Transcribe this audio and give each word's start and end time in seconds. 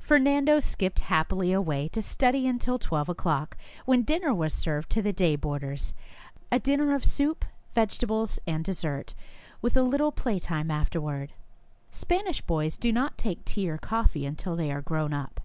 Fer 0.00 0.18
nando 0.18 0.58
skipped 0.58 0.98
happily 0.98 1.52
away 1.52 1.86
to 1.90 2.02
study 2.02 2.48
until 2.48 2.76
twelve 2.76 3.08
o'clock, 3.08 3.56
when 3.84 4.02
dinner 4.02 4.34
was 4.34 4.52
served 4.52 4.90
to 4.90 5.00
the 5.00 5.12
day 5.12 5.36
boarders, 5.36 5.94
a 6.50 6.58
dinner 6.58 6.92
of 6.92 7.04
soup, 7.04 7.44
vegetables, 7.72 8.40
and 8.48 8.64
dessert, 8.64 9.14
with 9.62 9.76
a 9.76 9.84
little 9.84 10.10
playtime 10.10 10.72
afterward. 10.72 11.30
Spanish 11.92 12.40
boys 12.42 12.76
do 12.76 12.90
not 12.90 13.16
take 13.16 13.44
tea 13.44 13.70
or 13.70 13.78
coffee 13.78 14.26
until 14.26 14.56
they 14.56 14.72
are 14.72 14.82
grown 14.82 15.12
up. 15.14 15.40